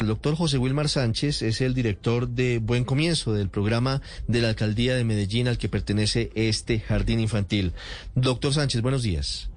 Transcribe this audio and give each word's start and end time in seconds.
El 0.00 0.06
doctor 0.06 0.34
José 0.34 0.56
Wilmar 0.56 0.88
Sánchez 0.88 1.42
es 1.42 1.60
el 1.60 1.74
director 1.74 2.26
de 2.26 2.58
Buen 2.58 2.84
Comienzo 2.84 3.34
del 3.34 3.50
programa 3.50 4.00
de 4.26 4.40
la 4.40 4.48
Alcaldía 4.48 4.94
de 4.94 5.04
Medellín 5.04 5.46
al 5.46 5.58
que 5.58 5.68
pertenece 5.68 6.30
este 6.34 6.80
jardín 6.80 7.20
infantil. 7.20 7.74
Doctor 8.14 8.54
Sánchez, 8.54 8.80
buenos 8.80 9.02
días. 9.02 9.50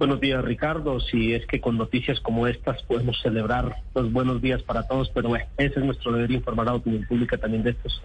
Buenos 0.00 0.20
días, 0.20 0.44
Ricardo. 0.44 0.98
Si 0.98 1.32
es 1.32 1.46
que 1.46 1.60
con 1.60 1.78
noticias 1.78 2.18
como 2.18 2.48
estas 2.48 2.82
podemos 2.82 3.20
celebrar 3.22 3.76
los 3.94 4.12
buenos 4.12 4.42
días 4.42 4.64
para 4.64 4.82
todos, 4.88 5.10
pero 5.14 5.28
bueno, 5.28 5.44
ese 5.58 5.78
es 5.78 5.84
nuestro 5.84 6.10
deber 6.10 6.32
informar 6.32 6.66
a 6.66 6.72
la 6.72 6.78
opinión 6.78 7.06
pública 7.06 7.38
también 7.38 7.62
de 7.62 7.70
estos 7.70 8.02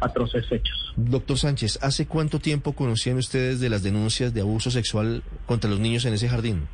atroces 0.00 0.50
hechos. 0.50 0.92
Doctor 0.96 1.38
Sánchez, 1.38 1.78
¿hace 1.82 2.06
cuánto 2.06 2.40
tiempo 2.40 2.72
conocían 2.72 3.18
ustedes 3.18 3.60
de 3.60 3.68
las 3.68 3.84
denuncias 3.84 4.34
de 4.34 4.40
abuso 4.40 4.72
sexual 4.72 5.22
contra 5.46 5.70
los 5.70 5.78
niños 5.78 6.04
en 6.04 6.14
ese 6.14 6.28
jardín? 6.28 6.66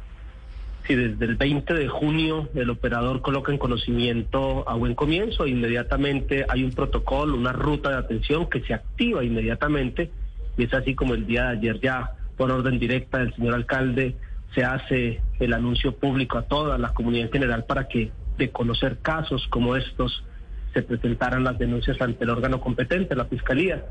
Si 0.89 0.95
desde 0.95 1.27
el 1.27 1.37
20 1.37 1.75
de 1.75 1.87
junio 1.87 2.49
el 2.55 2.71
operador 2.71 3.21
coloca 3.21 3.53
en 3.53 3.59
conocimiento 3.59 4.67
a 4.67 4.75
buen 4.75 4.95
comienzo, 4.95 5.47
inmediatamente 5.47 6.47
hay 6.49 6.65
un 6.65 6.73
protocolo, 6.73 7.37
una 7.37 7.53
ruta 7.53 7.91
de 7.91 7.97
atención 7.97 8.49
que 8.49 8.63
se 8.63 8.73
activa 8.73 9.23
inmediatamente 9.23 10.11
y 10.57 10.65
es 10.65 10.73
así 10.73 10.95
como 10.95 11.13
el 11.13 11.27
día 11.27 11.45
de 11.45 11.59
ayer 11.59 11.81
ya 11.81 12.13
por 12.39 12.51
orden 12.51 12.79
directa 12.79 13.19
del 13.19 13.35
señor 13.35 13.55
alcalde 13.55 14.17
se 14.55 14.65
hace 14.65 15.21
el 15.39 15.53
anuncio 15.53 15.95
público 15.95 16.39
a 16.39 16.43
toda 16.43 16.79
la 16.79 16.95
comunidad 16.95 17.27
en 17.27 17.33
general 17.33 17.65
para 17.67 17.87
que 17.87 18.11
de 18.39 18.51
conocer 18.51 18.99
casos 19.03 19.47
como 19.49 19.77
estos 19.77 20.25
se 20.73 20.83
presentaran 20.83 21.45
las 21.45 21.59
denuncias 21.59 22.01
ante 22.01 22.25
el 22.25 22.31
órgano 22.31 22.61
competente, 22.61 23.15
la 23.15 23.27
Fiscalía. 23.27 23.85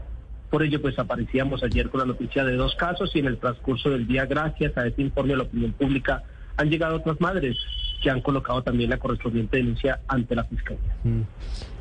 Por 0.50 0.64
ello, 0.64 0.82
pues 0.82 0.98
aparecíamos 0.98 1.62
ayer 1.64 1.90
con 1.90 2.00
la 2.00 2.06
noticia 2.06 2.44
de 2.44 2.56
dos 2.56 2.76
casos 2.76 3.16
y 3.16 3.20
en 3.20 3.26
el 3.28 3.38
transcurso 3.38 3.90
del 3.90 4.08
día, 4.08 4.26
gracias 4.26 4.76
a 4.78 4.88
ese 4.88 5.02
informe 5.02 5.34
de 5.34 5.38
la 5.38 5.44
opinión 5.44 5.74
pública, 5.74 6.24
han 6.58 6.70
llegado 6.70 6.98
otras 6.98 7.20
madres 7.22 7.58
que 8.02 8.10
han 8.10 8.22
colocado 8.22 8.62
también 8.62 8.90
la 8.90 8.98
correspondiente 8.98 9.58
denuncia 9.58 10.02
ante 10.08 10.36
la 10.36 10.44
Fiscalía. 10.44 10.96
Mm. 11.04 11.22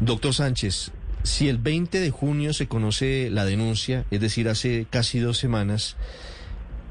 Doctor 0.00 0.32
Sánchez, 0.32 0.92
si 1.22 1.48
el 1.48 1.58
20 1.58 2.00
de 2.00 2.10
junio 2.10 2.52
se 2.52 2.68
conoce 2.68 3.30
la 3.30 3.44
denuncia, 3.44 4.04
es 4.10 4.20
decir, 4.20 4.48
hace 4.48 4.86
casi 4.88 5.18
dos 5.18 5.38
semanas, 5.38 5.96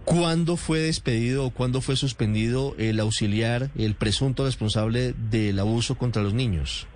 ¿cuándo 0.03 0.57
fue 0.57 0.79
despedido 0.79 1.45
o 1.45 1.49
cuándo 1.51 1.81
fue 1.81 1.95
suspendido 1.95 2.75
el 2.77 2.99
auxiliar, 2.99 3.69
el 3.77 3.95
presunto 3.95 4.45
responsable 4.45 5.13
del 5.31 5.57
abuso 5.59 5.95
contra 5.95 6.21
los 6.21 6.33
niños? 6.33 6.87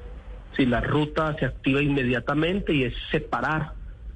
Si 0.58 0.66
la 0.66 0.82
ruta 0.82 1.36
se 1.40 1.46
activa 1.46 1.82
inmediatamente 1.82 2.74
y 2.74 2.84
es 2.84 2.94
separar 3.12 3.74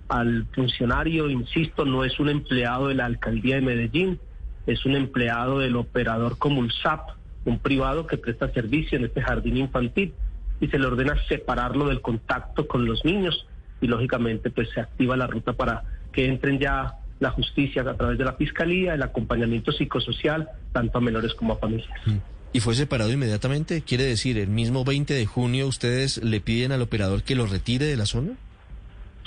al 0.10 0.46
funcionario, 0.54 1.30
insisto, 1.30 1.86
no 1.86 2.04
es 2.04 2.20
un 2.20 2.30
empleado 2.30 2.90
de 2.90 2.96
la 2.96 3.06
alcaldía 3.06 3.56
de 3.56 3.62
Medellín, 3.62 4.20
es 4.68 4.86
un 4.86 4.96
empleado 4.96 5.60
del 5.60 5.76
operador 5.76 6.38
Comulsap, 6.38 7.10
un 7.46 7.60
privado 7.60 8.08
que 8.08 8.18
presta 8.18 8.52
servicio 8.52 8.98
en 8.98 9.06
este 9.06 9.22
jardín 9.22 9.58
infantil 9.58 10.14
y 10.60 10.68
se 10.68 10.80
le 10.80 10.86
ordena 10.86 11.16
separarlo 11.28 11.88
del 11.88 12.02
contacto 12.02 12.68
con 12.68 12.86
los 12.86 13.04
niños 13.04 13.48
y 13.82 13.88
lógicamente 13.88 14.50
pues 14.50 14.70
se 14.74 14.80
activa 14.80 15.18
la 15.18 15.28
ruta 15.28 15.54
para 15.54 15.84
que 16.14 16.26
entren 16.26 16.60
ya 16.60 16.94
la 17.20 17.32
justicia 17.32 17.82
a 17.82 17.96
través 17.96 18.18
de 18.18 18.24
la 18.24 18.34
fiscalía, 18.34 18.94
el 18.94 19.04
acompañamiento 19.04 19.72
psicosocial 19.72 20.50
tanto 20.72 20.98
a 20.98 21.02
menores 21.02 21.34
como 21.34 21.54
a 21.54 21.58
familias. 21.58 21.90
Mm. 22.06 22.18
¿Y 22.54 22.60
fue 22.60 22.76
separado 22.76 23.12
inmediatamente? 23.12 23.82
¿Quiere 23.82 24.04
decir, 24.04 24.38
el 24.38 24.50
mismo 24.50 24.86
20 24.86 25.14
de 25.16 25.26
junio 25.26 25.68
ustedes 25.68 26.24
le 26.24 26.40
piden 26.40 26.72
al 26.72 26.84
operador 26.84 27.24
que 27.24 27.36
lo 27.36 27.48
retire 27.48 27.86
de 27.86 27.98
la 27.98 28.06
zona? 28.06 28.34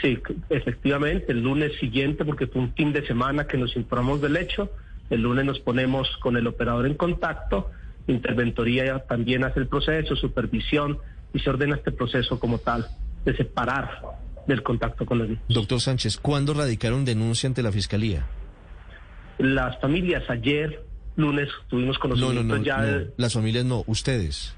Sí, 0.01 0.19
efectivamente, 0.49 1.33
el 1.33 1.43
lunes 1.43 1.73
siguiente, 1.81 2.25
porque 2.25 2.47
fue 2.47 2.63
un 2.63 2.73
fin 2.75 2.93
de 2.93 3.05
semana 3.05 3.47
que 3.49 3.57
nos 3.59 3.75
informamos 3.77 4.21
del 4.21 4.37
hecho, 4.37 4.71
el 5.11 5.23
lunes 5.23 5.45
nos 5.45 5.61
ponemos 5.61 6.09
con 6.19 6.37
el 6.37 6.47
operador 6.47 6.87
en 6.87 6.95
contacto, 6.95 7.71
Interventoría 8.09 9.01
también 9.01 9.45
hace 9.45 9.61
el 9.61 9.67
proceso, 9.67 10.15
supervisión 10.15 10.99
y 11.35 11.41
se 11.41 11.51
ordena 11.51 11.77
este 11.77 11.91
proceso 11.91 12.39
como 12.39 12.59
tal, 12.59 12.87
de 13.25 13.37
separar 13.37 14.01
del 14.47 14.63
contacto 14.63 15.05
con 15.05 15.21
el 15.21 15.39
Doctor 15.49 15.81
Sánchez, 15.81 16.19
¿cuándo 16.19 16.55
radicaron 16.55 17.05
denuncia 17.05 17.49
ante 17.49 17.63
la 17.63 17.73
Fiscalía? 17.73 18.27
Las 19.39 19.81
familias 19.81 20.23
ayer, 20.31 20.85
lunes, 21.17 21.49
tuvimos 21.69 21.99
conocimiento 21.99 22.43
no, 22.43 22.49
no, 22.49 22.59
no, 22.59 22.65
ya 22.65 23.07
Las 23.17 23.35
familias 23.35 23.65
no, 23.65 23.83
ustedes. 23.87 24.55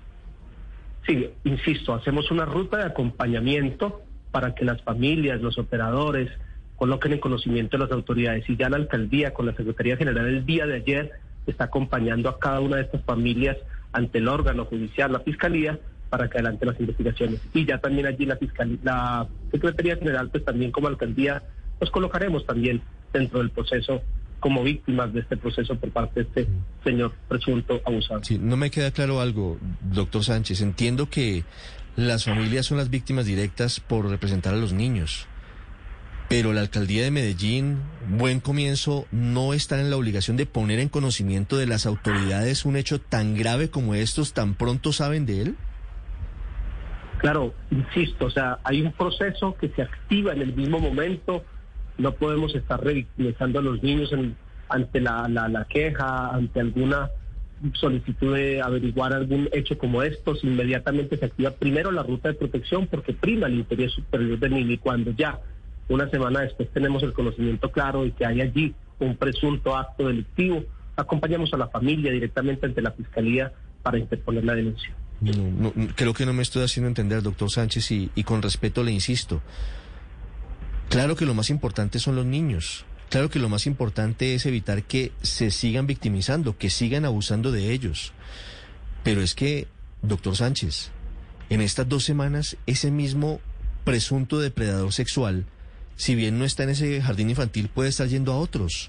Sí, 1.07 1.31
insisto, 1.45 1.95
hacemos 1.95 2.31
una 2.31 2.45
ruta 2.45 2.77
de 2.77 2.85
acompañamiento 2.85 4.03
para 4.31 4.55
que 4.55 4.67
las 4.67 4.83
familias, 4.83 5.41
los 5.41 5.57
operadores, 5.57 6.31
coloquen 6.79 7.13
en 7.13 7.19
conocimiento 7.19 7.77
de 7.77 7.85
las 7.85 7.93
autoridades. 7.93 8.49
Y 8.49 8.57
ya 8.57 8.71
la 8.71 8.77
alcaldía, 8.77 9.35
con 9.35 9.47
la 9.47 9.55
Secretaría 9.55 9.97
General, 9.97 10.27
el 10.27 10.47
día 10.47 10.65
de 10.65 10.77
ayer 10.77 11.13
está 11.47 11.65
acompañando 11.65 12.29
a 12.29 12.39
cada 12.39 12.61
una 12.61 12.77
de 12.77 12.83
estas 12.83 13.03
familias 13.05 13.57
ante 13.93 14.19
el 14.19 14.29
órgano 14.29 14.65
judicial, 14.65 15.13
la 15.13 15.21
Fiscalía, 15.21 15.79
para 16.09 16.29
que 16.29 16.39
adelante 16.39 16.65
las 16.65 16.79
investigaciones. 16.79 17.41
Y 17.53 17.67
ya 17.67 17.79
también 17.79 18.07
allí 18.07 18.27
la, 18.27 18.37
Fiscalía, 18.37 18.79
la 18.83 19.27
Secretaría 19.51 19.97
General, 19.97 20.31
pues 20.31 20.45
también 20.45 20.71
como 20.71 20.87
alcaldía, 20.87 21.43
nos 21.81 21.91
colocaremos 21.91 22.47
también 22.47 22.81
dentro 23.13 23.41
del 23.41 23.51
proceso 23.51 24.01
como 24.39 24.63
víctimas 24.63 25.13
de 25.13 25.21
este 25.21 25.37
proceso 25.37 25.75
por 25.75 25.91
parte 25.91 26.21
de 26.21 26.27
este 26.27 26.49
señor 26.85 27.13
presunto 27.29 27.81
abusador. 27.85 28.25
Sí, 28.25 28.39
no 28.39 28.57
me 28.57 28.71
queda 28.71 28.93
claro 28.93 29.21
algo, 29.21 29.59
doctor 29.83 30.23
Sánchez. 30.23 30.61
Entiendo 30.61 31.11
que 31.11 31.43
las 31.97 32.25
familias 32.25 32.67
son 32.67 32.79
las 32.79 32.89
víctimas 32.89 33.27
directas 33.27 33.81
por 33.81 34.09
representar 34.09 34.55
a 34.55 34.57
los 34.57 34.73
niños. 34.73 35.27
Pero 36.29 36.53
la 36.53 36.61
alcaldía 36.61 37.05
de 37.05 37.11
Medellín, 37.11 37.79
buen 38.07 38.41
comienzo, 38.41 39.07
no 39.11 39.55
está 39.55 39.81
en 39.81 39.89
la 39.89 39.97
obligación 39.97 40.37
de 40.37 40.45
poner 40.45 40.79
en 40.79 40.91
conocimiento 40.91 41.57
de 41.57 41.67
las 41.67 41.87
autoridades 41.87 42.67
un 42.67 42.77
hecho 42.77 43.01
tan 43.01 43.35
grave 43.35 43.71
como 43.71 43.95
estos, 43.95 44.35
tan 44.35 44.55
pronto 44.55 44.93
saben 44.93 45.25
de 45.25 45.41
él. 45.41 45.55
Claro, 47.19 47.55
insisto, 47.71 48.27
o 48.27 48.31
sea, 48.31 48.59
hay 48.63 48.83
un 48.83 48.93
proceso 48.93 49.57
que 49.59 49.71
se 49.71 49.83
activa 49.83 50.33
en 50.33 50.43
el 50.43 50.55
mismo 50.55 50.79
momento. 50.79 51.45
No 51.97 52.13
podemos 52.13 52.55
estar 52.55 52.85
revictimizando 52.85 53.59
a 53.59 53.63
los 53.63 53.83
niños 53.83 54.11
ante 54.69 55.01
la, 55.01 55.29
la 55.29 55.65
queja, 55.65 56.29
ante 56.29 56.61
alguna 56.61 57.11
solicitud 57.73 58.37
de 58.37 58.61
averiguar 58.61 59.15
algún 59.15 59.49
hecho 59.53 59.79
como 59.79 60.03
estos. 60.03 60.45
Inmediatamente 60.45 61.17
se 61.17 61.25
activa 61.25 61.53
primero 61.53 61.91
la 61.91 62.03
ruta 62.03 62.29
de 62.29 62.35
protección 62.35 62.87
porque 62.87 63.15
prima 63.15 63.47
el 63.47 63.55
interés 63.55 63.93
superior 63.93 64.39
del 64.39 64.53
niño 64.53 64.73
y 64.73 64.79
cuando 64.79 65.11
ya 65.13 65.41
una 65.89 66.09
semana 66.11 66.41
después 66.41 66.69
tenemos 66.73 67.03
el 67.03 67.13
conocimiento 67.13 67.71
claro 67.71 68.05
de 68.05 68.13
que 68.13 68.27
hay 68.27 68.41
allí 68.41 68.75
un 68.99 69.17
presunto 69.17 69.77
acto 69.77 70.07
delictivo. 70.07 70.65
Acompañamos 70.97 71.53
a 71.55 71.57
la 71.57 71.69
familia 71.69 72.13
directamente 72.13 72.67
ante 72.67 72.83
la 72.83 72.91
Fiscalía 72.93 73.53
para 73.83 73.99
interponer 73.99 74.45
la 74.45 74.55
denuncia. 74.55 74.93
creo 75.95 76.15
que 76.15 76.27
no 76.27 76.33
me 76.33 76.43
estoy 76.43 76.65
haciendo 76.65 76.89
entender, 76.89 77.23
doctor 77.23 77.51
Sánchez, 77.51 77.91
y, 77.93 78.11
y 78.15 78.25
con 78.25 78.43
respeto 78.43 78.83
le 78.83 78.93
insisto. 78.93 79.41
Claro 80.89 81.17
que 81.17 81.27
lo 81.27 81.35
más 81.35 81.51
importante 81.51 81.99
son 81.99 82.17
los 82.17 82.27
niños. 82.27 82.85
Claro 83.09 83.31
que 83.31 83.39
lo 83.39 83.49
más 83.49 83.67
importante 83.67 84.35
es 84.35 84.45
evitar 84.45 84.83
que 84.83 85.13
se 85.23 85.51
sigan 85.51 85.87
victimizando, 85.87 86.59
que 86.59 86.69
sigan 86.69 87.05
abusando 87.05 87.53
de 87.53 87.73
ellos. 87.73 88.13
Pero 89.03 89.23
es 89.23 89.35
que, 89.35 89.69
doctor 90.03 90.37
Sánchez, 90.37 90.91
en 91.49 91.63
estas 91.63 91.89
dos 91.89 92.05
semanas, 92.05 92.59
ese 92.67 92.91
mismo 92.91 93.41
presunto 93.85 94.39
depredador 94.39 94.93
sexual 94.93 95.47
si 95.99 96.15
bien 96.15 96.39
no 96.39 96.45
está 96.45 96.63
en 96.63 96.71
ese 96.71 97.03
jardín 97.03 97.29
infantil, 97.29 97.69
puede 97.69 97.89
estar 97.89 98.07
yendo 98.07 98.33
a 98.33 98.39
otros. 98.39 98.89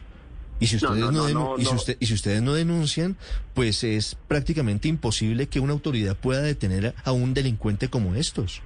Y 0.59 0.67
si 0.67 0.75
ustedes 0.75 1.11
no, 1.11 1.55
y, 1.57 2.05
si 2.05 2.13
ustedes 2.13 2.41
no 2.41 2.53
denuncian, 2.53 3.17
pues 3.55 3.83
es 3.83 4.15
prácticamente 4.27 4.87
imposible 4.87 5.47
que 5.47 5.59
una 5.59 5.73
autoridad 5.73 6.15
pueda 6.15 6.41
detener 6.41 6.93
a 7.03 7.11
un 7.11 7.33
delincuente 7.33 7.89
como 7.89 8.13
estos. 8.13 8.61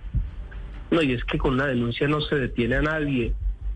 No, 0.92 1.02
y 1.02 1.14
es 1.14 1.24
que 1.24 1.38
con 1.38 1.54
una 1.54 1.68
denuncia 1.68 2.08
no 2.08 2.20
se 2.20 2.36
detiene 2.36 2.76
a 2.76 2.82
nadie. 2.82 3.34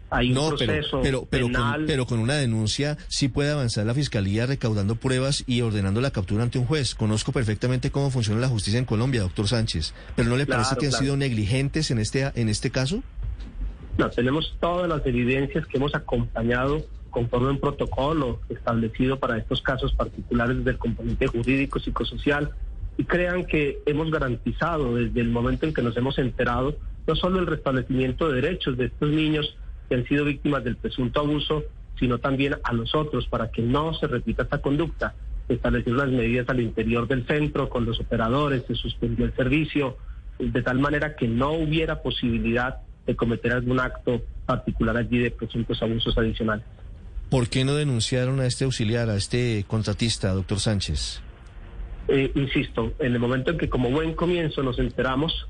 Hay 0.09 0.31
un 0.31 0.49
proceso 0.49 1.01
pero, 1.01 1.27
pero, 1.29 1.49
Con, 1.51 1.85
pero 1.85 2.05
con 2.05 2.19
una 2.19 2.35
denuncia 2.35 2.97
sí 3.07 3.27
puede 3.27 3.51
avanzar 3.51 3.85
la 3.85 3.93
fiscalía 3.93 4.45
recaudando 4.45 4.95
pruebas 4.95 5.43
y 5.47 5.61
ordenando 5.61 6.01
la 6.01 6.11
captura 6.11 6.43
ante 6.43 6.59
un 6.59 6.65
juez. 6.65 6.93
Conozco 6.95 7.31
perfectamente 7.31 7.91
cómo 7.91 8.09
funciona 8.09 8.41
la 8.41 8.47
justicia 8.47 8.79
en 8.79 8.85
Colombia, 8.85 9.21
doctor 9.21 9.47
Sánchez. 9.47 9.93
¿Pero 10.15 10.29
no 10.29 10.37
le 10.37 10.45
parece 10.45 10.75
que 10.77 10.87
han 10.87 10.91
sido 10.91 11.15
negligentes 11.17 11.91
en 11.91 11.99
este, 11.99 12.31
en 12.35 12.49
este 12.49 12.69
caso? 12.69 13.03
No, 13.97 14.09
tenemos 14.11 14.55
todas 14.59 14.87
las 14.87 15.05
evidencias 15.05 15.65
que 15.65 15.77
hemos 15.77 15.95
acompañado 15.95 16.85
conforme 17.09 17.49
un 17.49 17.59
protocolo 17.59 18.39
establecido 18.47 19.17
para 19.17 19.37
estos 19.37 19.61
casos 19.63 19.93
particulares 19.93 20.63
del 20.63 20.77
componente 20.77 21.25
jurídico, 21.25 21.79
psicosocial, 21.79 22.51
y 22.97 23.05
crean 23.05 23.45
que 23.45 23.79
hemos 23.87 24.11
garantizado 24.11 24.95
desde 24.95 25.21
el 25.21 25.29
momento 25.29 25.65
en 25.65 25.73
que 25.73 25.81
nos 25.81 25.97
hemos 25.97 26.19
enterado 26.19 26.77
no 27.07 27.15
solo 27.15 27.39
el 27.39 27.47
restablecimiento 27.47 28.29
de 28.29 28.41
derechos 28.41 28.77
de 28.77 28.85
estos 28.85 29.09
niños 29.09 29.57
que 29.89 29.95
han 29.95 30.05
sido 30.05 30.25
víctimas 30.25 30.63
del 30.63 30.75
presunto 30.75 31.21
abuso, 31.21 31.63
sino 31.97 32.19
también 32.19 32.57
a 32.63 32.73
nosotros 32.73 33.27
para 33.27 33.49
que 33.49 33.61
no 33.61 33.93
se 33.95 34.07
repita 34.07 34.43
esta 34.43 34.61
conducta. 34.61 35.15
Establecer 35.47 35.93
las 35.93 36.09
medidas 36.09 36.49
al 36.49 36.59
interior 36.59 37.07
del 37.07 37.25
centro 37.25 37.69
con 37.69 37.85
los 37.85 37.99
operadores, 37.99 38.63
se 38.67 38.75
suspendió 38.75 39.25
el 39.25 39.33
servicio, 39.35 39.97
de 40.37 40.61
tal 40.61 40.79
manera 40.79 41.15
que 41.15 41.27
no 41.27 41.53
hubiera 41.53 42.01
posibilidad 42.03 42.81
de 43.07 43.15
cometer 43.15 43.53
algún 43.53 43.79
acto 43.79 44.21
particular 44.45 44.97
allí 44.97 45.17
de 45.17 45.31
presuntos 45.31 45.81
abusos 45.81 46.15
adicionales. 46.17 46.65
¿Por 47.29 47.49
qué 47.49 47.65
no 47.65 47.75
denunciaron 47.75 48.39
a 48.39 48.45
este 48.45 48.65
auxiliar, 48.65 49.09
a 49.09 49.15
este 49.15 49.65
contratista, 49.67 50.31
doctor 50.33 50.59
Sánchez? 50.59 51.21
Eh, 52.07 52.31
insisto, 52.35 52.93
en 52.99 53.13
el 53.13 53.19
momento 53.19 53.51
en 53.51 53.57
que 53.57 53.69
como 53.69 53.89
buen 53.89 54.13
comienzo 54.13 54.63
nos 54.63 54.79
enteramos, 54.79 55.47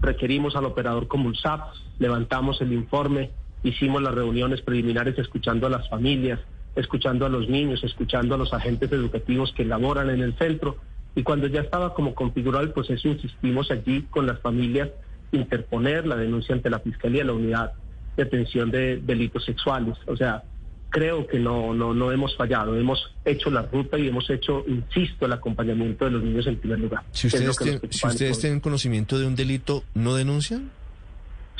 requerimos 0.00 0.56
al 0.56 0.64
operador 0.64 1.06
como 1.06 1.28
ULSAP, 1.28 1.74
levantamos 2.00 2.60
el 2.60 2.72
informe, 2.72 3.30
hicimos 3.62 4.02
las 4.02 4.14
reuniones 4.14 4.62
preliminares 4.62 5.16
escuchando 5.18 5.68
a 5.68 5.70
las 5.70 5.88
familias, 5.88 6.40
escuchando 6.74 7.24
a 7.26 7.28
los 7.28 7.48
niños, 7.48 7.84
escuchando 7.84 8.34
a 8.34 8.38
los 8.38 8.52
agentes 8.52 8.90
educativos 8.90 9.52
que 9.52 9.64
laboran 9.64 10.10
en 10.10 10.22
el 10.22 10.36
centro. 10.38 10.78
Y 11.14 11.22
cuando 11.22 11.46
ya 11.46 11.60
estaba 11.60 11.94
como 11.94 12.14
configurado 12.14 12.64
el 12.64 12.72
proceso, 12.72 13.06
insistimos 13.06 13.70
allí 13.70 14.02
con 14.10 14.26
las 14.26 14.40
familias 14.40 14.88
interponer 15.32 16.06
la 16.06 16.16
denuncia 16.16 16.54
ante 16.54 16.70
la 16.70 16.78
Fiscalía, 16.78 17.24
la 17.24 17.32
unidad 17.32 17.72
de 18.16 18.22
atención 18.22 18.70
de 18.70 18.98
delitos 18.98 19.44
sexuales. 19.44 19.96
O 20.06 20.16
sea, 20.16 20.44
creo 20.90 21.26
que 21.26 21.38
no, 21.38 21.74
no, 21.74 21.94
no 21.94 22.12
hemos 22.12 22.36
fallado, 22.36 22.76
hemos 22.76 23.14
hecho 23.24 23.50
la 23.50 23.62
ruta 23.62 23.98
y 23.98 24.08
hemos 24.08 24.28
hecho, 24.30 24.64
insisto, 24.68 25.26
el 25.26 25.32
acompañamiento 25.32 26.04
de 26.04 26.10
los 26.12 26.22
niños 26.22 26.46
en 26.46 26.56
primer 26.56 26.80
lugar. 26.80 27.02
Si 27.12 27.26
ustedes, 27.26 27.56
si 27.90 28.06
ustedes 28.06 28.38
tienen 28.38 28.60
conocimiento 28.60 29.18
de 29.18 29.26
un 29.26 29.34
delito, 29.34 29.84
¿no 29.94 30.14
denuncian? 30.14 30.70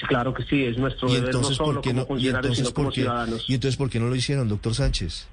Claro 0.08 0.34
que 0.34 0.42
sí, 0.44 0.64
es 0.64 0.76
nuestro 0.78 1.08
¿Y 1.08 1.14
deber 1.14 1.28
entonces, 1.28 1.58
no 1.58 1.64
solo 1.64 1.80
¿por 1.80 1.82
qué 1.82 2.04
como 2.04 2.18
y 2.18 2.28
entonces, 2.28 2.58
sino 2.58 2.74
como 2.74 2.86
por 2.86 2.94
qué, 2.94 3.00
ciudadanos. 3.02 3.44
¿Y 3.48 3.54
entonces 3.54 3.76
por 3.76 3.90
qué 3.90 4.00
no 4.00 4.08
lo 4.08 4.16
hicieron, 4.16 4.48
doctor 4.48 4.74
Sánchez? 4.74 5.28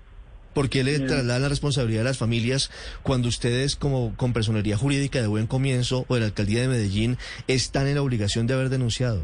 ¿Por 0.59 0.69
qué 0.69 0.83
le 0.83 0.99
trasladan 0.99 1.43
la 1.43 1.47
responsabilidad 1.47 2.01
a 2.01 2.09
las 2.09 2.17
familias 2.17 2.69
cuando 3.01 3.29
ustedes, 3.29 3.77
como 3.77 4.13
con 4.17 4.33
personería 4.33 4.75
jurídica 4.75 5.21
de 5.21 5.27
buen 5.27 5.47
comienzo 5.47 6.03
o 6.09 6.15
de 6.15 6.19
la 6.19 6.25
alcaldía 6.25 6.59
de 6.59 6.67
Medellín, 6.67 7.17
están 7.47 7.87
en 7.87 7.95
la 7.95 8.01
obligación 8.01 8.45
de 8.45 8.55
haber 8.55 8.67
denunciado? 8.67 9.23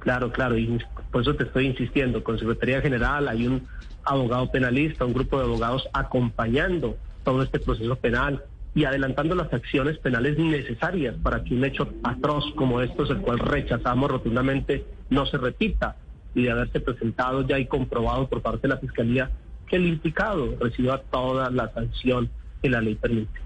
Claro, 0.00 0.32
claro, 0.32 0.58
y 0.58 0.76
por 1.12 1.22
eso 1.22 1.36
te 1.36 1.44
estoy 1.44 1.66
insistiendo. 1.66 2.24
Con 2.24 2.36
Secretaría 2.36 2.80
General 2.80 3.28
hay 3.28 3.46
un 3.46 3.68
abogado 4.02 4.50
penalista, 4.50 5.04
un 5.04 5.12
grupo 5.12 5.38
de 5.38 5.44
abogados 5.44 5.88
acompañando 5.92 6.96
todo 7.22 7.44
este 7.44 7.60
proceso 7.60 7.94
penal 7.94 8.42
y 8.74 8.86
adelantando 8.86 9.36
las 9.36 9.52
acciones 9.52 9.98
penales 9.98 10.36
necesarias 10.36 11.14
para 11.22 11.44
que 11.44 11.54
un 11.54 11.64
hecho 11.64 11.94
atroz 12.02 12.42
como 12.56 12.80
estos, 12.80 13.08
el 13.10 13.18
cual 13.18 13.38
rechazamos 13.38 14.10
rotundamente, 14.10 14.84
no 15.10 15.26
se 15.26 15.38
repita 15.38 15.94
y 16.34 16.42
de 16.42 16.50
haberse 16.50 16.80
presentado 16.80 17.46
ya 17.46 17.56
y 17.56 17.66
comprobado 17.66 18.28
por 18.28 18.42
parte 18.42 18.62
de 18.62 18.74
la 18.74 18.80
Fiscalía 18.80 19.30
el 19.76 19.86
implicado 19.86 20.56
reciba 20.58 21.02
toda 21.10 21.50
la 21.50 21.72
sanción 21.72 22.30
que 22.62 22.68
la 22.68 22.80
ley 22.80 22.94
permite. 22.94 23.40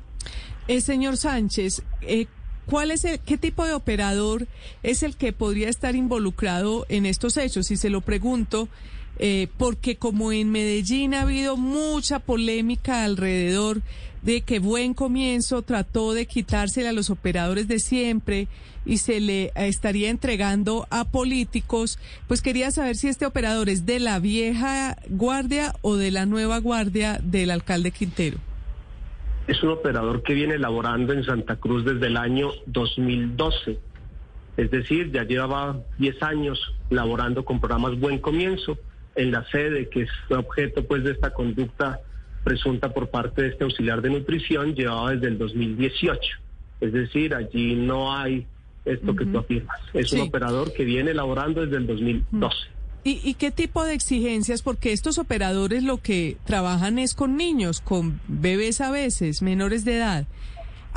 Eh, 0.69 0.81
señor 0.81 1.17
Sánchez, 1.17 1.83
eh, 2.03 2.27
¿cuál 2.67 2.91
es 2.91 3.07
qué 3.25 3.39
tipo 3.39 3.65
de 3.65 3.73
operador 3.73 4.47
es 4.83 5.03
el 5.03 5.17
que 5.17 5.33
podría 5.33 5.69
estar 5.69 5.97
involucrado 5.97 6.85
en 6.89 7.07
estos 7.07 7.37
hechos? 7.37 7.71
Y 7.71 7.77
se 7.77 7.91
lo 7.91 8.01
pregunto 8.01 8.69
eh, 9.19 9.49
porque 9.57 9.97
como 9.97 10.33
en 10.33 10.51
Medellín 10.51 11.15
ha 11.15 11.23
habido 11.23 11.57
mucha 11.57 12.21
polémica 12.21 13.05
alrededor 13.05 13.81
de 14.23 14.43
que 14.43 14.59
Buen 14.59 14.95
Comienzo 14.95 15.63
trató 15.63 16.13
de 16.13 16.27
quitársele 16.27 16.89
a 16.89 16.93
los 16.93 17.11
operadores 17.11 17.69
de 17.69 17.79
siempre 17.79 18.49
y 18.85 18.99
se 18.99 19.21
le 19.21 19.53
estaría 19.55 20.11
entregando 20.11 20.87
a 20.91 21.05
políticos, 21.05 21.99
pues 22.27 22.43
quería 22.43 22.71
saber 22.71 22.97
si 22.97 23.09
este 23.09 23.27
operador 23.27 23.69
es 23.69 23.87
de 23.87 24.01
la 24.01 24.19
vieja 24.19 24.97
guardia 25.09 25.75
o 25.83 25.97
de 25.97 26.11
la 26.11 26.27
nueva 26.27 26.59
guardia 26.59 27.21
del 27.23 27.51
alcalde 27.51 27.91
Quintero. 27.91 28.39
Es 29.47 29.63
un 29.63 29.71
operador 29.71 30.23
que 30.23 30.35
viene 30.35 30.55
elaborando 30.55 31.13
en 31.13 31.25
Santa 31.25 31.57
Cruz 31.57 31.85
desde 31.85 32.07
el 32.07 32.17
año 32.17 32.51
2012. 32.67 33.79
Es 34.59 34.71
decir, 34.71 35.11
ya 35.13 35.25
llevaba 35.25 35.81
10 35.99 36.23
años 36.23 36.75
laborando 36.91 37.45
con 37.45 37.61
programas 37.61 37.99
Buen 37.99 38.19
Comienzo 38.19 38.79
en 39.19 39.33
la 39.33 39.45
sede, 39.51 39.89
que 39.89 40.03
es 40.03 40.11
objeto 40.31 40.85
pues 40.85 41.03
de 41.03 41.11
esta 41.11 41.31
conducta 41.31 42.01
presunta 42.45 42.95
por 42.95 43.11
parte 43.11 43.43
de 43.43 43.49
este 43.49 43.65
auxiliar 43.65 44.01
de 44.01 44.11
nutrición, 44.11 44.75
llevaba 44.75 45.11
desde 45.11 45.27
el 45.27 45.39
2018. 45.39 46.21
Es 46.81 46.93
decir, 46.93 47.35
allí 47.35 47.75
no 47.75 48.17
hay 48.17 48.47
esto 48.85 49.15
que 49.15 49.27
tú 49.27 49.39
afirmas. 49.39 49.77
Es 49.93 50.13
un 50.13 50.21
operador 50.21 50.73
que 50.73 50.85
viene 50.85 51.11
elaborando 51.11 51.63
desde 51.63 51.77
el 51.77 51.87
2012. 51.87 52.57
¿Y, 53.05 53.21
¿Y 53.25 53.35
qué 53.35 53.51
tipo 53.51 53.85
de 53.85 53.95
exigencias? 53.95 54.63
Porque 54.63 54.93
estos 54.93 55.19
operadores 55.19 55.83
lo 55.83 55.99
que 55.99 56.37
trabajan 56.45 56.99
es 56.99 57.15
con 57.15 57.37
niños, 57.37 57.81
con 57.81 58.21
bebés 58.29 58.81
a 58.81 58.91
veces, 58.91 59.43
menores 59.43 59.85
de 59.85 59.97
edad. 59.97 60.27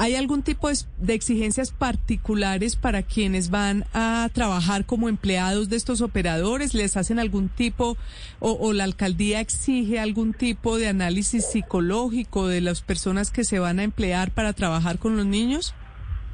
¿Hay 0.02 0.16
algún 0.16 0.42
tipo 0.42 0.68
de, 0.68 1.14
exigencias 1.14 1.72
particulares 1.72 2.76
para 2.76 3.04
quienes 3.04 3.52
van 3.52 3.84
a 3.94 4.28
trabajar 4.34 4.84
como 4.84 5.10
empleados 5.10 5.70
de 5.70 5.76
estos 5.76 6.02
operadores? 6.02 6.74
¿Les 6.74 6.98
hacen 6.98 7.20
algún 7.20 7.50
tipo 7.50 7.98
o, 8.40 8.52
o 8.54 8.74
la 8.74 8.84
alcaldía 8.84 9.42
exige 9.42 10.00
algún 10.00 10.34
tipo 10.34 10.80
de 10.80 10.88
análisis 10.88 11.46
psicológico 11.46 12.48
de 12.48 12.62
las 12.62 12.82
personas 12.82 13.30
que 13.30 13.44
se 13.44 13.60
van 13.60 13.78
a 13.78 13.84
emplear 13.84 14.32
para 14.32 14.54
trabajar 14.54 14.98
con 14.98 15.18
los 15.18 15.28
niños? 15.28 15.76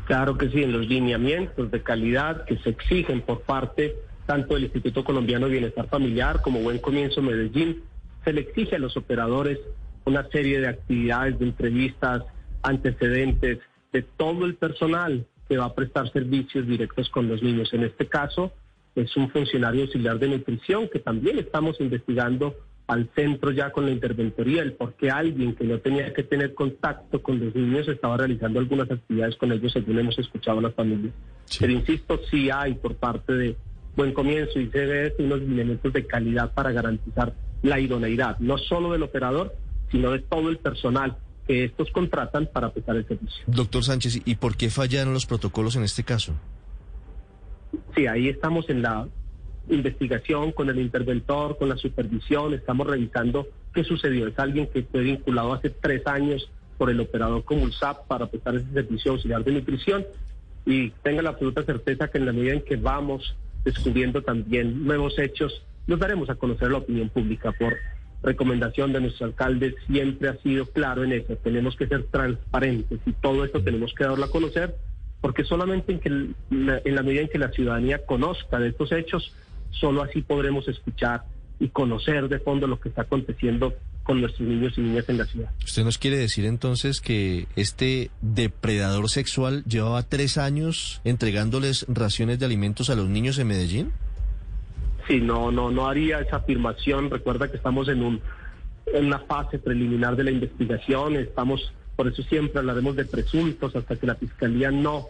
Claro 0.05 0.37
que 0.37 0.49
sí, 0.49 0.63
en 0.63 0.71
los 0.71 0.87
lineamientos 0.87 1.69
de 1.69 1.83
calidad 1.83 2.45
que 2.45 2.57
se 2.59 2.69
exigen 2.69 3.19
por 3.19 3.41
parte 3.41 3.97
tanto 4.25 4.53
del 4.53 4.63
Instituto 4.63 5.03
Colombiano 5.03 5.47
de 5.47 5.51
Bienestar 5.51 5.89
Familiar 5.89 6.41
como 6.41 6.61
Buen 6.61 6.79
Comienzo 6.79 7.21
Medellín, 7.21 7.83
se 8.23 8.31
le 8.31 8.39
exige 8.39 8.77
a 8.77 8.79
los 8.79 8.95
operadores 8.95 9.59
una 10.05 10.25
serie 10.29 10.61
de 10.61 10.69
actividades, 10.69 11.37
de 11.37 11.47
entrevistas, 11.47 12.23
antecedentes 12.67 13.59
de 13.93 14.01
todo 14.01 14.45
el 14.45 14.55
personal 14.55 15.25
que 15.47 15.57
va 15.57 15.65
a 15.65 15.75
prestar 15.75 16.11
servicios 16.11 16.67
directos 16.67 17.09
con 17.09 17.27
los 17.27 17.41
niños. 17.41 17.73
En 17.73 17.83
este 17.83 18.07
caso, 18.07 18.51
es 18.95 19.15
un 19.15 19.29
funcionario 19.29 19.83
auxiliar 19.83 20.19
de 20.19 20.27
nutrición 20.27 20.89
que 20.91 20.99
también 20.99 21.39
estamos 21.39 21.79
investigando 21.79 22.55
al 22.87 23.09
centro 23.15 23.51
ya 23.51 23.71
con 23.71 23.85
la 23.85 23.91
interventoría, 23.91 24.61
el 24.61 24.73
por 24.73 24.93
qué 24.93 25.11
alguien 25.11 25.55
que 25.55 25.65
no 25.65 25.79
tenía 25.79 26.13
que 26.13 26.23
tener 26.23 26.53
contacto 26.53 27.21
con 27.21 27.37
los 27.39 27.53
niños 27.53 27.87
estaba 27.87 28.17
realizando 28.17 28.59
algunas 28.59 28.89
actividades 28.89 29.35
con 29.35 29.51
ellos, 29.51 29.73
según 29.73 29.99
hemos 29.99 30.17
escuchado 30.17 30.59
a 30.59 30.61
las 30.61 30.73
familias. 30.73 31.13
Sí. 31.45 31.57
Pero 31.61 31.73
insisto, 31.73 32.19
sí 32.31 32.49
hay 32.49 32.75
por 32.75 32.95
parte 32.95 33.33
de 33.33 33.57
Buen 33.95 34.13
Comienzo 34.13 34.59
y 34.59 34.67
CBS 34.67 35.15
unos 35.19 35.41
elementos 35.41 35.91
de 35.91 36.05
calidad 36.05 36.53
para 36.53 36.71
garantizar 36.71 37.33
la 37.61 37.79
idoneidad, 37.79 38.39
no 38.39 38.57
solo 38.57 38.91
del 38.93 39.03
operador, 39.03 39.53
sino 39.91 40.11
de 40.11 40.19
todo 40.19 40.49
el 40.49 40.57
personal 40.57 41.17
que 41.47 41.63
estos 41.63 41.89
contratan 41.91 42.49
para 42.51 42.71
prestar 42.71 42.97
el 42.97 43.07
servicio. 43.07 43.43
Doctor 43.47 43.83
Sánchez, 43.83 44.21
¿y 44.25 44.35
por 44.35 44.57
qué 44.57 44.69
fallaron 44.69 45.13
los 45.13 45.25
protocolos 45.25 45.75
en 45.75 45.83
este 45.83 46.03
caso? 46.03 46.33
Sí, 47.95 48.07
ahí 48.07 48.27
estamos 48.27 48.69
en 48.69 48.81
la 48.81 49.07
investigación 49.69 50.51
con 50.51 50.69
el 50.69 50.79
interventor, 50.79 51.57
con 51.57 51.69
la 51.69 51.77
supervisión, 51.77 52.53
estamos 52.53 52.87
revisando 52.87 53.47
qué 53.73 53.83
sucedió. 53.83 54.27
Es 54.27 54.37
alguien 54.39 54.67
que 54.67 54.83
fue 54.83 55.01
vinculado 55.01 55.53
hace 55.53 55.69
tres 55.69 56.05
años 56.05 56.49
por 56.77 56.89
el 56.89 56.99
operador 56.99 57.43
Comulsap 57.43 58.07
para 58.07 58.27
prestar 58.27 58.55
ese 58.55 58.71
servicio 58.71 59.13
auxiliar 59.13 59.43
de 59.43 59.51
nutrición 59.51 60.05
y 60.65 60.91
tenga 61.01 61.21
la 61.21 61.29
absoluta 61.29 61.63
certeza 61.63 62.09
que 62.09 62.17
en 62.17 62.25
la 62.25 62.33
medida 62.33 62.53
en 62.53 62.61
que 62.61 62.75
vamos 62.75 63.35
descubriendo 63.63 64.21
también 64.21 64.85
nuevos 64.85 65.17
hechos, 65.17 65.63
nos 65.87 65.99
daremos 65.99 66.29
a 66.29 66.35
conocer 66.35 66.67
a 66.67 66.71
la 66.71 66.77
opinión 66.77 67.09
pública 67.09 67.51
por 67.53 67.75
recomendación 68.23 68.93
de 68.93 69.01
nuestro 69.01 69.27
alcalde 69.27 69.75
siempre 69.87 70.29
ha 70.29 70.37
sido 70.37 70.65
claro 70.65 71.03
en 71.03 71.13
eso. 71.13 71.35
Tenemos 71.37 71.75
que 71.75 71.87
ser 71.87 72.03
transparentes 72.05 72.99
y 73.05 73.13
todo 73.13 73.45
esto 73.45 73.61
tenemos 73.63 73.93
que 73.93 74.03
darlo 74.03 74.25
a 74.25 74.31
conocer 74.31 74.75
porque 75.21 75.43
solamente 75.43 75.93
en, 75.93 75.99
que, 75.99 76.09
en 76.09 76.95
la 76.95 77.03
medida 77.03 77.21
en 77.21 77.29
que 77.29 77.39
la 77.39 77.51
ciudadanía 77.51 78.05
conozca 78.05 78.59
de 78.59 78.69
estos 78.69 78.91
hechos, 78.91 79.33
solo 79.71 80.03
así 80.03 80.21
podremos 80.21 80.67
escuchar 80.67 81.23
y 81.59 81.69
conocer 81.69 82.29
de 82.29 82.39
fondo 82.39 82.67
lo 82.67 82.79
que 82.79 82.89
está 82.89 83.03
aconteciendo 83.03 83.73
con 84.03 84.21
nuestros 84.21 84.47
niños 84.47 84.73
y 84.77 84.81
niñas 84.81 85.05
en 85.09 85.17
la 85.17 85.25
ciudad. 85.25 85.51
¿Usted 85.63 85.83
nos 85.83 85.97
quiere 85.97 86.17
decir 86.17 86.45
entonces 86.45 87.01
que 87.01 87.47
este 87.55 88.09
depredador 88.21 89.09
sexual 89.09 89.63
llevaba 89.65 90.03
tres 90.03 90.37
años 90.37 91.01
entregándoles 91.03 91.85
raciones 91.89 92.39
de 92.39 92.45
alimentos 92.45 92.89
a 92.89 92.95
los 92.95 93.09
niños 93.09 93.37
en 93.37 93.47
Medellín? 93.47 93.91
Sí, 95.07 95.21
no, 95.21 95.51
no, 95.51 95.71
no 95.71 95.87
haría 95.87 96.19
esa 96.19 96.37
afirmación. 96.37 97.09
Recuerda 97.09 97.49
que 97.49 97.57
estamos 97.57 97.87
en 97.87 98.03
un 98.03 98.21
en 98.93 99.05
una 99.07 99.19
fase 99.19 99.59
preliminar 99.59 100.15
de 100.15 100.23
la 100.23 100.31
investigación. 100.31 101.15
Estamos, 101.17 101.73
por 101.95 102.07
eso 102.07 102.23
siempre 102.23 102.59
hablaremos 102.59 102.95
de 102.95 103.05
presuntos 103.05 103.75
hasta 103.75 103.95
que 103.97 104.07
la 104.07 104.15
fiscalía 104.15 104.71
no 104.71 105.07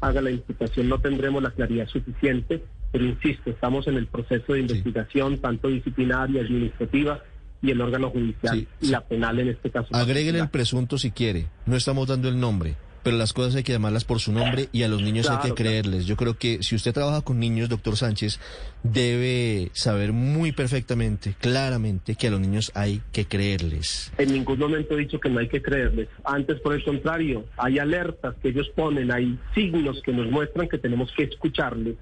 haga 0.00 0.20
la 0.20 0.30
imputación, 0.30 0.88
no 0.88 1.00
tendremos 1.00 1.42
la 1.42 1.50
claridad 1.50 1.88
suficiente. 1.88 2.62
Pero 2.92 3.04
insisto, 3.04 3.50
estamos 3.50 3.88
en 3.88 3.96
el 3.96 4.06
proceso 4.06 4.52
de 4.52 4.60
investigación, 4.60 5.38
tanto 5.38 5.68
disciplinaria, 5.68 6.40
administrativa 6.40 7.20
y 7.60 7.70
el 7.72 7.80
órgano 7.80 8.10
judicial 8.10 8.54
Sí, 8.58 8.68
y 8.80 8.86
sí. 8.86 8.92
la 8.92 9.00
penal 9.00 9.38
en 9.40 9.48
este 9.48 9.70
caso. 9.70 9.88
Agréguele 9.94 10.38
el 10.38 10.48
presunto 10.48 10.96
si 10.96 11.10
quiere. 11.10 11.46
No 11.66 11.76
estamos 11.76 12.06
dando 12.06 12.28
el 12.28 12.38
nombre, 12.38 12.76
pero 13.06 13.18
las 13.18 13.32
cosas 13.32 13.54
hay 13.54 13.62
que 13.62 13.70
llamarlas 13.70 14.04
por 14.04 14.18
su 14.18 14.32
nombre 14.32 14.68
y 14.72 14.82
a 14.82 14.88
los 14.88 15.00
niños 15.00 15.30
hay 15.30 15.36
que 15.36 15.42
claro. 15.42 15.54
creerles. 15.54 16.06
Yo 16.06 16.16
creo 16.16 16.36
que 16.36 16.64
si 16.64 16.74
usted 16.74 16.92
trabaja 16.92 17.20
con 17.20 17.38
niños, 17.38 17.68
doctor 17.68 17.96
Sánchez, 17.96 18.40
debe 18.82 19.70
saber 19.74 20.12
muy 20.12 20.50
perfectamente, 20.50 21.36
claramente, 21.40 22.16
que 22.16 22.26
a 22.26 22.30
los 22.32 22.40
niños 22.40 22.72
hay 22.74 23.02
que 23.12 23.24
creerles. 23.26 24.10
En 24.18 24.32
ningún 24.32 24.58
momento 24.58 24.94
he 24.94 25.02
dicho 25.02 25.20
que 25.20 25.28
no 25.30 25.38
hay 25.38 25.46
que 25.46 25.62
creerles. 25.62 26.08
Antes, 26.24 26.58
por 26.58 26.74
el 26.74 26.82
contrario, 26.82 27.44
hay 27.56 27.78
alertas 27.78 28.34
que 28.42 28.48
ellos 28.48 28.68
ponen, 28.74 29.12
hay 29.12 29.38
signos 29.54 30.02
que 30.02 30.12
nos 30.12 30.28
muestran 30.28 30.68
que 30.68 30.78
tenemos 30.78 31.12
que 31.16 31.22
escucharles 31.22 31.94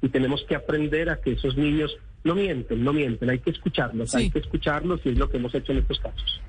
y 0.00 0.10
tenemos 0.10 0.44
que 0.48 0.54
aprender 0.54 1.10
a 1.10 1.20
que 1.20 1.32
esos 1.32 1.56
niños 1.56 1.90
no 2.22 2.36
mienten, 2.36 2.84
no 2.84 2.92
mienten, 2.92 3.30
hay 3.30 3.40
que 3.40 3.50
escucharlos, 3.50 4.12
Sí. 4.12 4.16
hay 4.18 4.30
que 4.30 4.38
escucharlos 4.38 5.00
y 5.04 5.08
es 5.08 5.18
lo 5.18 5.28
que 5.28 5.38
hemos 5.38 5.52
hecho 5.56 5.72
en 5.72 5.78
estos 5.78 5.98
casos. 5.98 6.40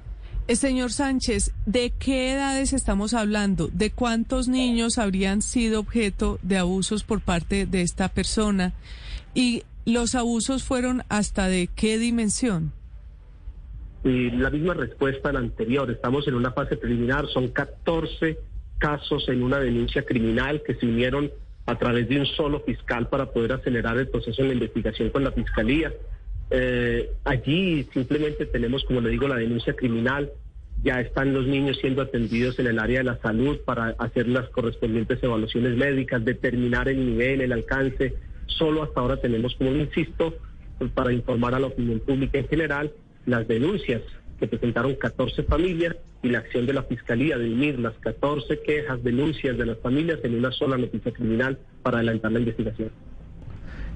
Eh, 0.46 0.58
señor 0.58 0.92
Sánchez, 0.92 1.54
¿de 1.66 1.92
qué 1.98 2.34
edades 2.34 2.74
estamos 2.74 3.14
hablando? 3.14 3.70
¿De 3.72 3.92
cuántos 3.92 4.50
niños 4.50 4.98
habrían 4.98 5.42
sido 5.42 5.80
objeto 5.80 6.38
de 6.42 6.58
abusos 6.58 7.06
por 7.06 7.22
parte 7.22 7.66
de 7.66 7.82
esta 7.82 8.10
persona? 8.10 8.74
¿Y 9.34 9.64
los 9.86 10.16
abusos 10.16 10.64
fueron 10.64 11.04
hasta 11.08 11.48
de 11.48 11.70
qué 11.74 11.98
dimensión? 11.98 12.74
La 14.04 14.50
misma 14.50 14.74
respuesta 14.74 15.30
a 15.30 15.34
la 15.34 15.40
anterior. 15.40 15.90
Estamos 15.90 16.28
en 16.28 16.36
una 16.36 16.52
fase 16.52 16.76
preliminar. 16.76 17.26
Son 17.30 17.48
14 17.48 18.38
casos 18.80 19.30
en 19.30 19.44
una 19.44 19.60
denuncia 19.60 20.04
criminal 20.04 20.62
que 20.62 20.76
se 20.76 20.86
unieron 20.86 21.32
a 21.66 21.78
través 21.78 22.10
de 22.10 22.20
un 22.20 22.26
solo 22.26 22.60
fiscal 22.60 23.08
para 23.08 23.32
poder 23.32 23.54
acelerar 23.54 23.98
el 23.98 24.10
proceso 24.10 24.42
en 24.42 24.50
la 24.50 24.56
investigación 24.56 25.10
con 25.10 25.24
la 25.24 25.32
fiscalía. 25.32 25.94
Eh, 26.56 27.10
allí 27.24 27.84
simplemente 27.94 28.46
tenemos, 28.46 28.84
como 28.84 29.02
le 29.02 29.10
digo, 29.10 29.28
la 29.28 29.38
denuncia 29.38 29.74
criminal. 29.74 30.32
Ya 30.84 31.02
están 31.02 31.34
los 31.34 31.48
niños 31.48 31.80
siendo 31.82 32.04
atendidos 32.04 32.60
en 32.60 32.68
el 32.68 32.78
área 32.78 33.00
de 33.00 33.06
la 33.06 33.18
salud 33.22 33.58
para 33.66 33.96
hacer 33.98 34.28
las 34.28 34.50
correspondientes 34.50 35.24
evaluaciones 35.24 35.76
médicas, 35.76 36.24
determinar 36.24 36.88
el 36.90 37.04
nivel, 37.04 37.42
el 37.42 37.54
alcance. 37.54 38.14
Solo 38.46 38.84
hasta 38.84 39.02
ahora 39.02 39.18
tenemos, 39.18 39.56
como 39.56 39.72
insisto, 39.72 40.36
para 40.94 41.12
informar 41.12 41.56
a 41.56 41.60
la 41.60 41.68
opinión 41.68 42.00
pública 42.00 42.38
en 42.38 42.48
general, 42.48 42.92
las 43.26 43.48
denuncias 43.48 44.04
que 44.40 44.48
presentaron 44.48 44.94
14 44.94 45.44
familias 45.44 45.96
y 46.22 46.30
la 46.30 46.40
acción 46.40 46.68
de 46.68 46.74
la 46.74 46.84
Fiscalía 46.84 47.36
de 47.36 47.50
unir 47.50 47.80
las 47.80 47.94
14 47.96 48.62
quejas, 48.62 49.04
denuncias 49.04 49.58
de 49.58 49.66
las 49.66 49.80
familias 49.80 50.20
en 50.24 50.36
una 50.36 50.52
sola 50.52 50.78
noticia 50.78 51.12
criminal 51.12 51.58
para 51.82 51.98
adelantar 51.98 52.32
la 52.32 52.40
investigación. 52.40 52.92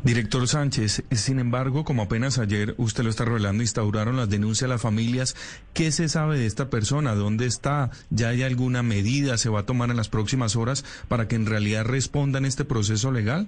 Director 0.03 0.47
Sánchez, 0.47 1.03
sin 1.11 1.39
embargo, 1.39 1.83
como 1.83 2.03
apenas 2.03 2.37
ayer 2.39 2.75
usted 2.77 3.03
lo 3.03 3.09
está 3.09 3.25
revelando, 3.25 3.63
instauraron 3.63 4.15
las 4.15 4.29
denuncias 4.29 4.69
a 4.69 4.73
las 4.73 4.81
familias. 4.81 5.35
¿Qué 5.73 5.91
se 5.91 6.07
sabe 6.07 6.37
de 6.37 6.45
esta 6.45 6.69
persona? 6.69 7.15
¿Dónde 7.15 7.45
está? 7.45 7.91
¿Ya 8.09 8.29
hay 8.29 8.43
alguna 8.43 8.83
medida 8.83 9.37
se 9.37 9.49
va 9.49 9.61
a 9.61 9.65
tomar 9.65 9.89
en 9.89 9.97
las 9.97 10.07
próximas 10.07 10.55
horas 10.55 10.85
para 11.07 11.27
que 11.27 11.35
en 11.35 11.45
realidad 11.45 11.85
respondan 11.85 12.45
este 12.45 12.63
proceso 12.63 13.11
legal? 13.11 13.47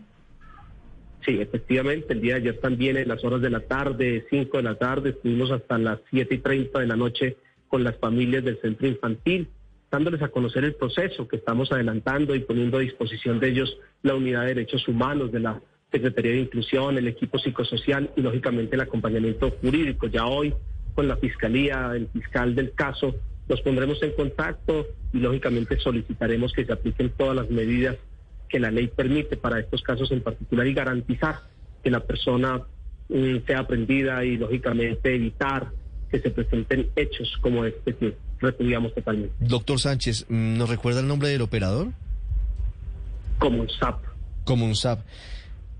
Sí, 1.25 1.39
efectivamente, 1.39 2.13
el 2.13 2.21
día 2.21 2.35
de 2.35 2.41
ayer 2.41 2.59
también 2.59 2.97
en 2.97 3.07
las 3.07 3.23
horas 3.23 3.41
de 3.41 3.49
la 3.49 3.61
tarde, 3.61 4.25
5 4.29 4.57
de 4.57 4.63
la 4.63 4.75
tarde, 4.75 5.11
estuvimos 5.11 5.51
hasta 5.51 5.77
las 5.77 5.99
7 6.09 6.33
y 6.33 6.37
30 6.39 6.79
de 6.79 6.87
la 6.87 6.95
noche 6.95 7.37
con 7.67 7.83
las 7.83 7.95
familias 7.97 8.43
del 8.43 8.59
centro 8.59 8.87
infantil, 8.87 9.47
dándoles 9.91 10.21
a 10.21 10.29
conocer 10.29 10.63
el 10.63 10.75
proceso 10.75 11.27
que 11.27 11.37
estamos 11.37 11.71
adelantando 11.71 12.35
y 12.35 12.39
poniendo 12.39 12.77
a 12.77 12.81
disposición 12.81 13.39
de 13.39 13.49
ellos 13.49 13.77
la 14.01 14.15
unidad 14.15 14.41
de 14.41 14.55
derechos 14.55 14.87
humanos 14.87 15.31
de 15.31 15.39
la 15.41 15.61
Secretaría 15.91 16.31
de 16.33 16.39
Inclusión, 16.39 16.97
el 16.97 17.07
equipo 17.07 17.39
psicosocial 17.39 18.11
y 18.15 18.21
lógicamente 18.21 18.75
el 18.75 18.81
acompañamiento 18.81 19.51
jurídico. 19.61 20.07
Ya 20.07 20.25
hoy 20.25 20.53
con 20.93 21.07
la 21.07 21.17
Fiscalía, 21.17 21.91
el 21.95 22.07
fiscal 22.09 22.55
del 22.55 22.73
caso, 22.73 23.15
nos 23.47 23.61
pondremos 23.61 24.01
en 24.03 24.11
contacto 24.11 24.85
y 25.11 25.17
lógicamente 25.17 25.79
solicitaremos 25.79 26.53
que 26.53 26.65
se 26.65 26.73
apliquen 26.73 27.09
todas 27.17 27.35
las 27.35 27.49
medidas 27.49 27.97
que 28.47 28.59
la 28.59 28.71
ley 28.71 28.87
permite 28.87 29.37
para 29.37 29.59
estos 29.59 29.81
casos 29.81 30.11
en 30.11 30.21
particular 30.21 30.67
y 30.67 30.73
garantizar 30.73 31.41
que 31.83 31.89
la 31.89 32.01
persona 32.01 32.61
mm, 33.09 33.37
sea 33.47 33.59
aprendida 33.59 34.23
y 34.25 34.37
lógicamente 34.37 35.15
evitar 35.15 35.71
que 36.11 36.19
se 36.19 36.31
presenten 36.31 36.89
hechos 36.95 37.37
como 37.41 37.65
este 37.65 37.95
que 37.95 38.15
repudiamos 38.39 38.93
totalmente. 38.93 39.33
Doctor 39.39 39.79
Sánchez, 39.79 40.25
mm, 40.29 40.57
¿nos 40.57 40.69
recuerda 40.69 40.99
el 40.99 41.07
nombre 41.07 41.29
del 41.29 41.41
operador? 41.41 41.89
Como 43.37 43.61
un 43.61 43.69
SAP. 43.69 44.03
Como 44.43 44.65
un 44.65 44.75
SAP. 44.75 44.99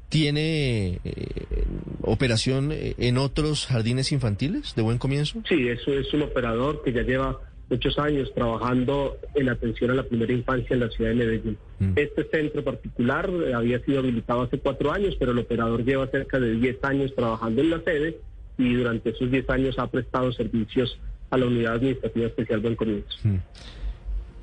¿Tiene 0.10 1.00
eh, 1.04 1.66
operación 2.02 2.72
en 2.72 3.18
otros 3.18 3.68
jardines 3.68 4.12
infantiles 4.12 4.74
de 4.76 4.82
buen 4.82 4.98
comienzo? 4.98 5.42
Sí, 5.48 5.68
eso 5.68 5.94
es 5.94 6.12
un 6.14 6.24
operador 6.24 6.82
que 6.84 6.92
ya 6.92 7.04
lleva 7.04 7.40
muchos 7.70 7.98
años 8.00 8.32
trabajando 8.34 9.18
en 9.36 9.50
atención 9.50 9.92
a 9.92 9.94
la 9.94 10.04
primera 10.04 10.34
infancia 10.34 10.74
en 10.74 10.80
la 10.80 10.90
ciudad 10.90 11.12
de 11.12 11.16
Medellín. 11.16 11.58
Mm. 11.80 11.94
Este 11.96 12.24
centro 12.26 12.64
particular 12.64 13.30
eh, 13.30 13.54
había 13.54 13.80
sido 13.82 14.00
habilitado 14.00 14.42
hace 14.42 14.58
cuatro 14.58 14.92
años, 14.92 15.16
pero 15.20 15.32
el 15.32 15.40
operador 15.40 15.86
lleva 15.86 16.08
cerca 16.08 16.40
de 16.40 16.56
diez 16.56 16.84
años 16.84 17.14
trabajando 17.16 17.62
en 17.62 17.70
la 17.70 17.82
sede 17.82 18.18
y 18.58 18.74
durante 18.74 19.12
esos 19.12 19.32
diez 19.32 19.50
años 19.50 19.78
ha 19.78 19.88
prestado 19.88 20.32
servicios 20.34 21.00
a 21.30 21.38
la 21.38 21.46
Unidad 21.46 21.76
Administrativa 21.76 22.28
Especial 22.28 22.60
Buen 22.60 22.76
Comienzo. 22.76 23.18
Mm. 23.24 23.38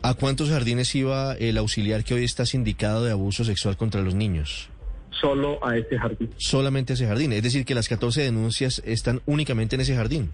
¿A 0.02 0.14
cuántos 0.14 0.50
jardines 0.50 0.94
iba 0.94 1.34
el 1.34 1.58
auxiliar 1.58 2.04
que 2.04 2.14
hoy 2.14 2.22
está 2.22 2.46
sindicado 2.46 3.04
de 3.04 3.10
abuso 3.10 3.42
sexual 3.42 3.76
contra 3.76 4.02
los 4.02 4.14
niños? 4.14 4.70
Solo 5.10 5.64
a 5.66 5.76
ese 5.76 5.98
jardín. 5.98 6.30
Solamente 6.36 6.92
a 6.92 6.94
ese 6.94 7.06
jardín. 7.06 7.32
Es 7.32 7.42
decir, 7.42 7.64
que 7.64 7.74
las 7.74 7.88
14 7.88 8.22
denuncias 8.22 8.82
están 8.84 9.22
únicamente 9.26 9.76
en 9.76 9.80
ese 9.80 9.96
jardín 9.96 10.30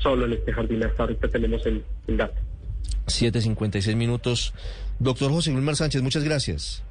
solo 0.00 0.26
en 0.26 0.32
este 0.32 0.52
jardín. 0.52 0.82
Hasta 0.84 1.04
ahorita 1.04 1.28
tenemos 1.28 1.64
el, 1.66 1.84
el 2.06 2.16
dato. 2.16 2.40
7.56 3.06 3.94
minutos. 3.96 4.54
Doctor 4.98 5.30
José 5.30 5.52
Luis 5.52 5.78
Sánchez, 5.78 6.02
muchas 6.02 6.24
gracias. 6.24 6.82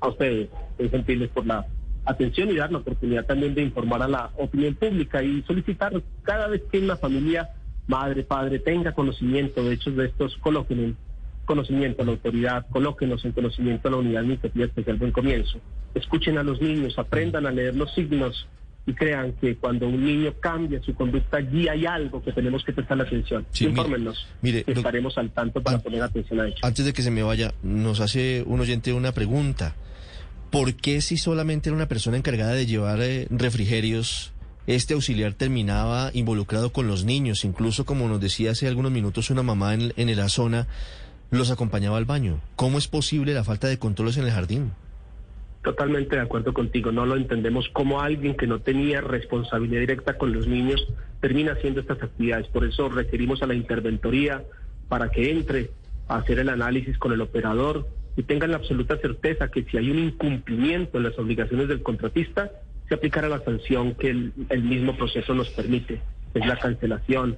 A 0.00 0.08
ustedes, 0.08 0.48
muy 0.78 0.88
gentiles 0.88 1.30
por 1.30 1.46
la 1.46 1.66
atención 2.04 2.50
y 2.50 2.56
dar 2.56 2.72
la 2.72 2.78
oportunidad 2.78 3.26
también 3.26 3.54
de 3.54 3.62
informar 3.62 4.02
a 4.02 4.08
la 4.08 4.30
opinión 4.36 4.74
pública 4.74 5.22
y 5.22 5.42
solicitar 5.42 5.92
cada 6.22 6.48
vez 6.48 6.62
que 6.70 6.78
una 6.78 6.96
familia, 6.96 7.50
madre, 7.86 8.22
padre, 8.22 8.58
tenga 8.58 8.92
conocimiento 8.92 9.62
de 9.62 9.74
hechos 9.74 9.96
de 9.96 10.06
estos, 10.06 10.36
colóquenos 10.38 10.94
conocimiento 11.44 12.02
a 12.02 12.04
la 12.04 12.12
autoridad, 12.12 12.66
colóquenos 12.70 13.24
en 13.24 13.32
conocimiento 13.32 13.88
a 13.88 13.90
la 13.90 13.96
unidad 13.96 14.20
administrativa 14.20 14.66
especial 14.66 14.98
buen 14.98 15.10
comienzo. 15.10 15.58
Escuchen 15.94 16.38
a 16.38 16.42
los 16.42 16.60
niños, 16.60 16.98
aprendan 16.98 17.46
a 17.46 17.50
leer 17.50 17.74
los 17.74 17.92
signos 17.94 18.46
y 18.86 18.94
crean 18.94 19.32
que 19.34 19.56
cuando 19.56 19.88
un 19.88 20.04
niño 20.04 20.34
cambia 20.40 20.82
su 20.82 20.94
conducta, 20.94 21.38
allí 21.38 21.68
hay 21.68 21.86
algo 21.86 22.22
que 22.22 22.32
tenemos 22.32 22.64
que 22.64 22.72
prestar 22.72 23.00
atención. 23.00 23.46
Sí, 23.52 23.66
Infórmenos. 23.66 24.26
Mire, 24.42 24.64
estaremos 24.66 25.16
al 25.18 25.30
tanto 25.30 25.62
para 25.62 25.78
poner 25.78 26.02
atención 26.02 26.40
a 26.40 26.46
ello. 26.46 26.56
Antes 26.62 26.84
de 26.84 26.92
que 26.92 27.02
se 27.02 27.10
me 27.10 27.22
vaya, 27.22 27.52
nos 27.62 28.00
hace 28.00 28.42
un 28.46 28.60
oyente 28.60 28.92
una 28.92 29.12
pregunta. 29.12 29.74
¿Por 30.50 30.74
qué 30.74 31.00
si 31.00 31.16
solamente 31.16 31.68
era 31.68 31.76
una 31.76 31.86
persona 31.86 32.16
encargada 32.16 32.52
de 32.52 32.66
llevar 32.66 33.00
eh, 33.00 33.28
refrigerios, 33.30 34.32
este 34.66 34.94
auxiliar 34.94 35.34
terminaba 35.34 36.10
involucrado 36.12 36.72
con 36.72 36.88
los 36.88 37.04
niños? 37.04 37.44
Incluso, 37.44 37.84
como 37.84 38.08
nos 38.08 38.20
decía 38.20 38.50
hace 38.52 38.66
algunos 38.66 38.90
minutos 38.90 39.30
una 39.30 39.44
mamá 39.44 39.74
en, 39.74 39.92
en 39.96 40.16
la 40.16 40.28
zona, 40.28 40.66
los 41.30 41.50
acompañaba 41.52 41.98
al 41.98 42.04
baño. 42.04 42.40
¿Cómo 42.56 42.78
es 42.78 42.88
posible 42.88 43.34
la 43.34 43.44
falta 43.44 43.68
de 43.68 43.78
controles 43.78 44.16
en 44.16 44.24
el 44.24 44.32
jardín? 44.32 44.72
Totalmente 45.62 46.16
de 46.16 46.22
acuerdo 46.22 46.54
contigo, 46.54 46.90
no 46.90 47.04
lo 47.04 47.16
entendemos 47.16 47.68
como 47.68 48.00
alguien 48.00 48.34
que 48.34 48.46
no 48.46 48.60
tenía 48.60 49.02
responsabilidad 49.02 49.80
directa 49.80 50.16
con 50.16 50.32
los 50.32 50.46
niños 50.46 50.86
termina 51.20 51.52
haciendo 51.52 51.80
estas 51.80 52.02
actividades. 52.02 52.48
Por 52.48 52.64
eso 52.64 52.88
requerimos 52.88 53.42
a 53.42 53.46
la 53.46 53.54
interventoría 53.54 54.42
para 54.88 55.10
que 55.10 55.30
entre 55.30 55.70
a 56.08 56.16
hacer 56.16 56.38
el 56.38 56.48
análisis 56.48 56.96
con 56.98 57.12
el 57.12 57.20
operador 57.20 57.86
y 58.16 58.22
tengan 58.22 58.50
la 58.50 58.56
absoluta 58.56 58.96
certeza 58.96 59.50
que 59.50 59.64
si 59.64 59.76
hay 59.76 59.90
un 59.90 59.98
incumplimiento 59.98 60.98
en 60.98 61.04
las 61.04 61.18
obligaciones 61.18 61.68
del 61.68 61.82
contratista, 61.82 62.50
se 62.88 62.94
aplicará 62.94 63.28
la 63.28 63.44
sanción 63.44 63.94
que 63.94 64.10
el, 64.10 64.32
el 64.48 64.62
mismo 64.62 64.96
proceso 64.96 65.34
nos 65.34 65.50
permite. 65.50 66.00
Es 66.34 66.46
la 66.46 66.56
cancelación 66.56 67.36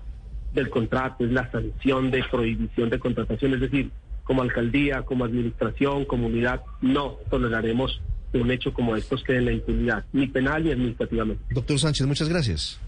del 0.54 0.70
contrato, 0.70 1.24
es 1.24 1.32
la 1.32 1.50
sanción 1.50 2.10
de 2.10 2.24
prohibición 2.30 2.88
de 2.88 2.98
contratación. 2.98 3.54
Es 3.54 3.60
decir, 3.60 3.90
como 4.24 4.42
alcaldía, 4.42 5.02
como 5.02 5.24
administración, 5.24 6.04
comunidad, 6.04 6.62
no 6.80 7.18
toleraremos 7.30 8.00
un 8.40 8.50
hecho 8.50 8.72
como 8.72 8.96
estos 8.96 9.22
quede 9.22 9.38
en 9.38 9.44
la 9.46 9.52
impunidad, 9.52 10.04
ni 10.12 10.26
penal 10.26 10.64
ni 10.64 10.72
administrativamente. 10.72 11.42
Doctor 11.54 11.78
Sánchez, 11.78 12.06
muchas 12.06 12.28
gracias. 12.28 12.78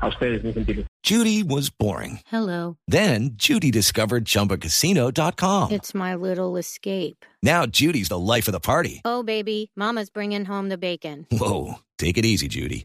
A 0.00 0.08
ustedes, 0.08 0.44
muy 0.44 0.52
gentiles. 0.52 0.86
Judy 1.02 1.42
was 1.42 1.70
boring. 1.70 2.20
Hello. 2.30 2.76
Then 2.86 3.30
Judy 3.34 3.70
discovered 3.70 4.24
ChumbaCasino.com. 4.26 5.72
It's 5.72 5.94
my 5.94 6.14
little 6.14 6.56
escape. 6.56 7.24
Now 7.42 7.66
Judy's 7.66 8.08
the 8.08 8.18
life 8.18 8.46
of 8.46 8.52
the 8.52 8.60
party. 8.60 9.00
Oh, 9.04 9.22
baby, 9.22 9.70
mama's 9.74 10.10
bringing 10.10 10.44
home 10.44 10.68
the 10.68 10.78
bacon. 10.78 11.26
Whoa, 11.30 11.78
take 11.98 12.18
it 12.18 12.24
easy, 12.24 12.46
Judy. 12.48 12.84